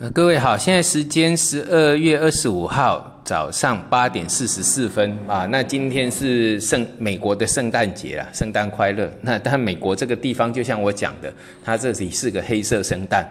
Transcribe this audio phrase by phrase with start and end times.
[0.00, 5.44] 呃，各位好，现在时间十二月二十五号早上八点四十四分啊。
[5.46, 9.10] 那今天是圣美国的圣诞节啦，圣诞快乐。
[9.22, 11.34] 那但美国这个地方，就像我讲的，
[11.64, 13.28] 它这里是个黑色圣诞，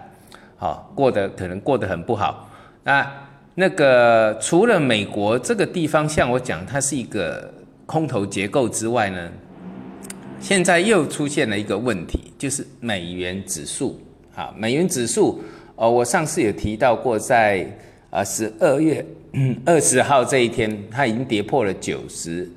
[0.57, 2.49] 好过得可能过得很不好。
[2.83, 3.09] 那
[3.55, 7.49] 那个除了美国这个地方，像我讲，它是一个
[7.85, 9.31] 空头结构之外呢，
[10.41, 14.01] 现在又出现了一个问题，就是美元指数
[14.35, 15.41] 啊，美元指数。
[15.77, 17.63] 哦，我上次有提到过，在
[18.09, 19.05] 啊十二月
[19.63, 22.49] 二十号这一天，它已经跌破了九十，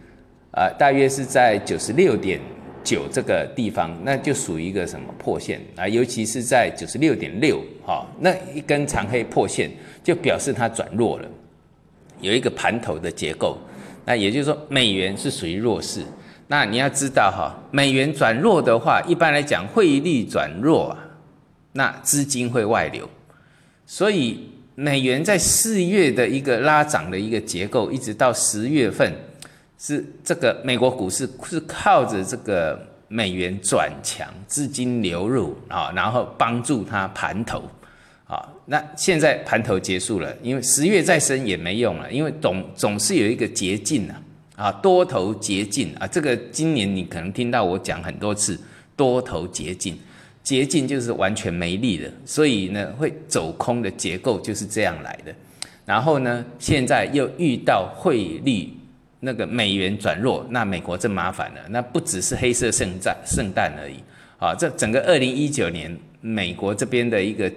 [0.53, 2.41] 啊，大约是在九十六点
[2.83, 5.87] 九这个地方，那就属于一个什么破线啊？
[5.87, 9.71] 尤其是在九十六点六，哈，那一根长黑破线，
[10.03, 11.29] 就表示它转弱了，
[12.23, 13.59] 有一个盘头的结构。
[14.07, 16.03] 那也就是说，美元是属于弱势。
[16.49, 21.07] 那你要知道哈，美元转弱的话，一般来讲，汇率转弱啊。
[21.73, 23.09] 那资金会外流，
[23.87, 29.13] 所以美元在四月的一个拉涨的一个结构，一直到十月份，
[29.79, 32.77] 是这个美国股市是靠着这个
[33.07, 37.63] 美元转强，资金流入啊，然后帮助它盘头
[38.27, 38.49] 啊。
[38.67, 44.23] 那现在盘头结束了，因为十月再升也没用了，因为总总是有一个捷径啊，
[44.57, 48.59] 啊，多头捷径啊，这个今年你可能听到我讲很多次，
[48.97, 49.97] 多头捷径。
[50.43, 55.35] 捷径就是完全没力的，所以呢，会走空的结构就是这样来的。
[55.85, 58.73] 然后呢，现在又遇到汇率
[59.21, 61.61] 那个美元转弱，那美国真麻烦了。
[61.69, 63.97] 那不只是黑色圣诞圣诞而已
[64.39, 67.53] 啊，这整个二零一九年美国这边的一个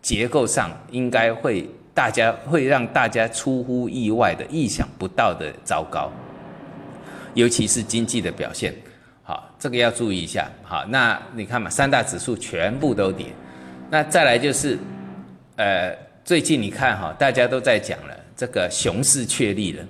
[0.00, 6.10] 结构上，应该会大家会让大家出乎意外的、意想不到的糟糕，
[7.34, 8.72] 尤其是经济的表现。
[9.32, 10.46] 好，这个要注意一下。
[10.62, 13.28] 好，那你看嘛，三大指数全部都跌。
[13.88, 14.76] 那再来就是，
[15.56, 19.82] 呃，最近你看哈，大家都在讲了，这个熊市确立了。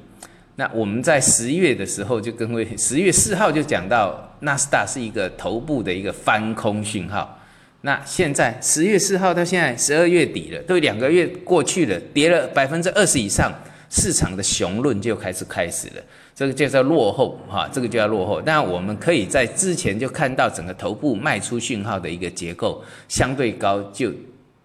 [0.54, 7.36] 那我们在十月的时候就跟位，十月四号就讲到纳斯达是一个头部的一个翻空讯号。
[7.80, 13.52] 那现在十月四号到现在十二月底了，都两个月过去了，跌了百分之二十以上。
[13.94, 16.02] 市场的雄论就开始开始了，
[16.34, 18.40] 这个就叫落后哈，这个就叫落后。
[18.40, 24.12] 但我们可以在之前就看到整个头部卖出讯号的一个结构相对高，就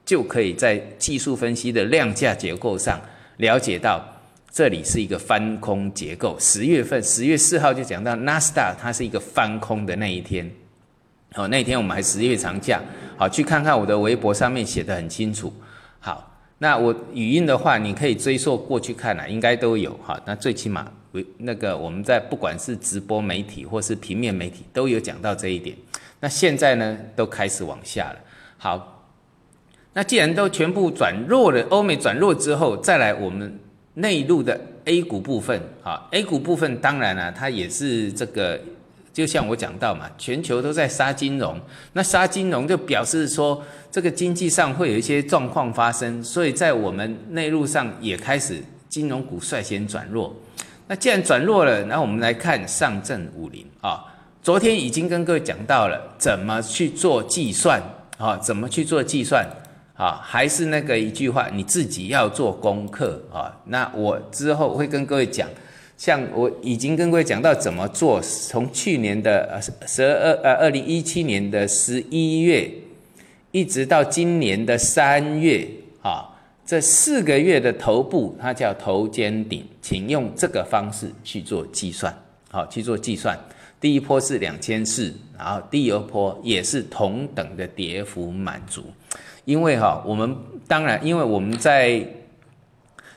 [0.05, 2.99] 就可以在技术分析的量价结构上
[3.37, 4.03] 了解到
[4.49, 6.37] 这里是一个翻空结构。
[6.39, 10.49] 十月份十月四号就讲到纳斯达它是一个翻空的那一天，
[11.33, 12.81] 好，那天我们还十月长假，
[13.17, 15.53] 好去看看我的微博上面写的很清楚，
[15.99, 16.23] 好。
[16.59, 20.19] 那我语音的话，你可以追溯过去看了，应该都有哈。
[20.25, 25.75] 那最起码，为那个我们在不管是直播媒体或是平面媒体都有讲到这一点。
[26.19, 28.19] 那现在呢，都开始往下了。
[28.57, 29.05] 好，
[29.93, 33.59] 那既然都全部转弱了，欧美转弱之后，再来我们
[33.93, 38.59] 内陆的 A 股部分啊，A 股部分当然了，它也是这个。
[39.13, 41.59] 就像我讲到嘛，全球都在杀金融，
[41.93, 50.35] 那杀金融就表示说这个经济上会有一些状况发生，所以在我们内陆上也开始金融股率先转弱。
[50.87, 54.05] 那既然转弱了，那我们来看上证五零啊，
[54.41, 57.81] 昨天已经跟各位讲到了怎么去做计算
[58.17, 59.45] 啊，怎么去做计算
[59.95, 63.53] 啊，还是那个一句话，你自己要做功课啊。
[63.65, 65.47] 那我之后会跟各位讲。
[65.97, 72.71] 像我已经跟各位讲到怎么做，从去年的十二呃二零一七年的十一月，
[73.49, 75.67] 一直到今年的三月
[76.03, 76.36] 啊，
[76.67, 82.13] 这四个月的头部它叫头肩顶，请用这个方式去做计算，
[82.51, 83.39] 好去做计算。
[83.79, 88.83] 第一波是两千四，然后第二波也是同等的跌幅满足，
[89.45, 90.35] 因为哈我们
[90.67, 92.05] 当然因为我们在。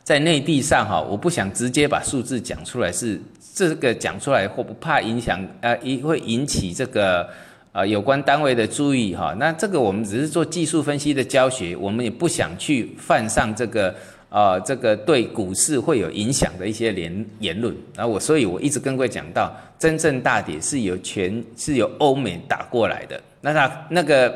[0.03, 3.21] 在内地上哈，我不想直接把数字讲出来，是
[3.55, 7.29] 这个讲出来或不怕影响，呃，一会引起这个
[7.73, 9.35] 呃有关单位的注意哈。
[9.39, 13.95] 那这个我们只是做技术分析的教学，我们也不想去犯上这个
[14.29, 17.77] 呃这个对股市会有影响的一些言言论。
[17.95, 23.21] 然后我所以我一直跟各位讲到，真正大跌是由全是由欧美打过来的。
[23.41, 24.35] 那它那个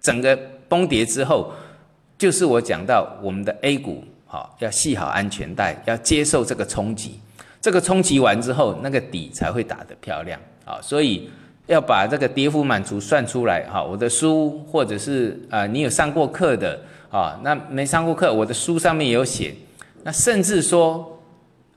[0.00, 0.38] 整个
[0.68, 1.52] 崩跌之后，
[2.16, 4.04] 就是我讲到我们的 A 股。
[4.28, 7.20] 好，要系好安全带，要接受这个冲击。
[7.60, 10.38] 这个冲击完之后，那个底才会打得漂亮。
[10.64, 11.30] 啊，所以
[11.66, 13.64] 要把这个跌幅满足算出来。
[13.64, 16.78] 哈，我的书或者是啊，你有上过课的
[17.10, 19.54] 啊，那没上过课，我的书上面有写。
[20.02, 21.20] 那甚至说，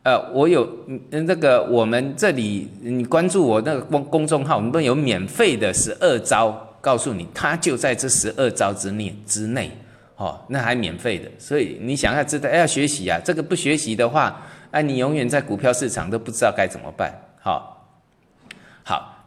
[0.03, 9.71] 呃，我有嗯那个我们这里，你关注我那个公公众号，我们都有免费的十二招，告诉你，它就在这十二招之内之内。
[10.17, 17.09] 哦，那还免费的，所以你想要知道要学习啊，这个不学习的话，哎，你永远在股票市场都不知道该怎么办。
[17.39, 17.78] 好，好，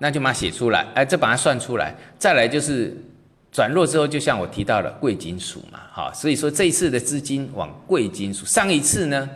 [0.02, 2.92] 那就把它写出来，哎，再把它算出来，再来就是
[3.52, 9.30] 转弱之后，就像我提到了贵金属嘛，好，所以说这一次的资金往贵金属，上一次呢，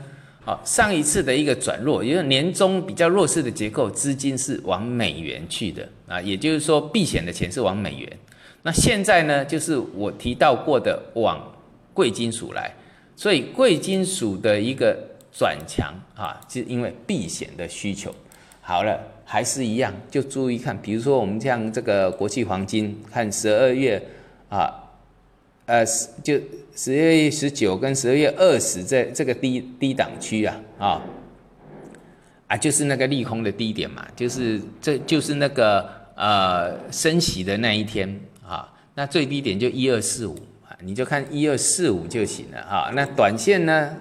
[0.44, 8.18] 好，上一次的一个转弱，因为年终比较弱势的结构，资金是往美元去的啊，也就是说避险的钱是往美元。
[8.62, 11.40] 那现在呢，就是我提到过的往
[11.94, 12.74] 贵金属来，
[13.14, 14.98] 所以贵金属的一个
[15.30, 18.12] 转强啊，是因为避险的需求。
[18.66, 24.02] 好了，还是一样，就注意看，比如说我们像这个国际黄金，看十二月
[24.48, 24.74] 啊，
[25.66, 25.84] 呃，
[26.24, 26.34] 就
[26.74, 31.02] 十二月十九跟十二月二十这这个低低档区啊，啊，
[32.48, 38.20] 啊，就是那个利空的低点嘛，就是这就是那个呃升息的那一天。
[38.48, 40.34] 啊，那最低点就一二四五
[40.64, 42.92] 啊，你就看一二四五就行了啊。
[42.94, 43.92] 那短线呢，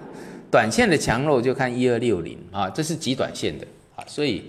[0.52, 3.66] 短线的强弱就看一二六零啊，这是极短线的
[3.96, 4.04] 啊。
[4.06, 4.44] 所以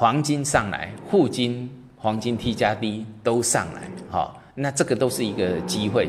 [0.00, 6.08] 黄金上来，沪金、黄金 T 加 D 都上来，哈，那这个都是一个机会。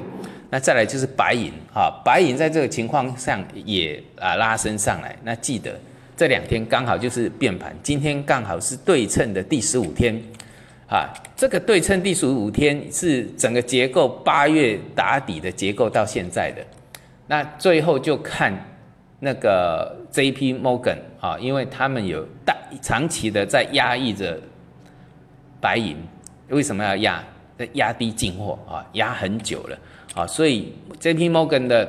[0.49, 5.13] 那再来就是白银啊，白银在这个情况上也啊拉升上来。
[5.25, 5.77] 那记得
[6.15, 10.17] 这两天刚好就是变盘，今天刚好是对称的第十五天。
[10.87, 16.65] 啊，这个对称第十五天是整个结构八月打底的结构到现在的，
[17.27, 18.57] 那最后就看
[19.23, 24.37] 那个 J P Morgan 啊，因为他们有大长期的在压抑着
[25.61, 25.95] 白银，
[26.49, 27.23] 为什么要压？
[27.73, 29.77] 压低进货啊，压很久了
[30.15, 31.87] 啊，所以 J P Morgan 的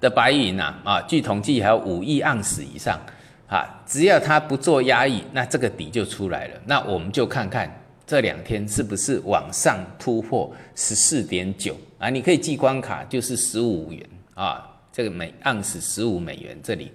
[0.00, 2.96] 的白银呐啊，据统计还有五亿盎司以上
[3.48, 7.68] 啊，只要它不做压抑，那这个底就出来了，那我们就看看。
[8.06, 12.08] 这两天是不是往上突破十四点九啊？
[12.08, 14.04] 你可以记关卡，就是十五元
[14.34, 16.58] 啊，这个每盎司十五美元。
[16.62, 16.90] 这里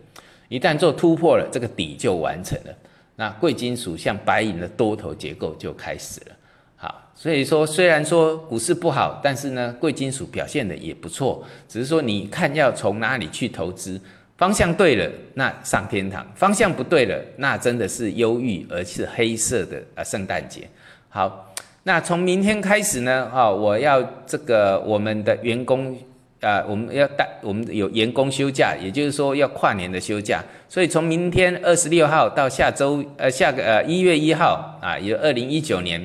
[0.48, 2.74] 一旦做突破了，这个底就完成了。
[3.16, 6.36] 那贵金属像白银的多头结构就开始了。
[6.76, 11.42] 好，所以说虽然说股市不好，但是呢，贵金属表现的也不错。
[11.68, 14.00] 只是说你看要从哪里去投资，
[14.38, 20.68] 方向对了，那上天堂；方向不对了，那真的是忧郁而是黑色的啊，圣诞节。
[21.08, 23.32] 好，那从明天开始呢？
[23.34, 25.98] 啊，我要这个我们的员工，
[26.46, 30.44] 啊，我们要带我们有员工休假，也就是说要跨年的休假。
[30.70, 36.00] 所以从明天二十六号到下周，呃，下个呃一月一号啊，有二零一九年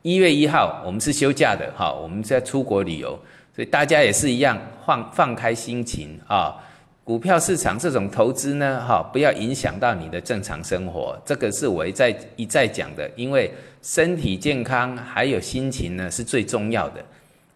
[0.00, 1.70] 一月一号，我们是休假的。
[1.76, 3.10] 哈，我们在出国旅游，
[3.54, 6.56] 所以大家也是一样，放放开心情啊。
[7.04, 13.52] 股票市场这种投资呢，哈，不要影响到你的正常生活，这个是我一再一再讲的，因为
[13.82, 17.04] 身体健康还有心情呢是最重要的，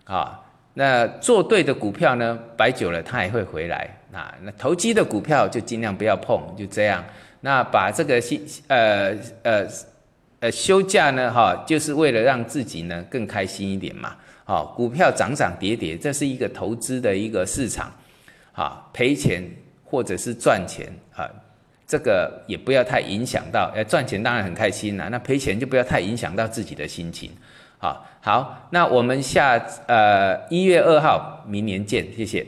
[0.04, 0.38] 啊，
[0.74, 7.04] 那做对的股票呢，摆久了它也会回来，那那投机的股票就尽量不要碰，就这样，
[7.40, 8.36] 那把这个休
[8.68, 9.66] 呃呃
[10.40, 17.92] 呃休假呢，哈，就是为了让自己呢更开心一点嘛，好，股票涨涨跌跌，这是一个投资的一个市场。
[18.52, 19.42] 啊，赔钱
[19.84, 21.24] 或者是赚钱啊，
[21.86, 23.72] 这个也不要太影响到。
[23.74, 27.30] 要，赚钱当然很开心啦，那赔钱就不要太影响到自己的心情。
[27.80, 32.46] 好，好，那我们下呃一月二号，明年见，谢谢。